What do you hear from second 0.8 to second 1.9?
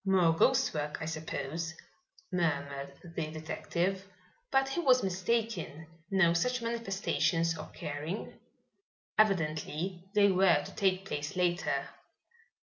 I suppose,"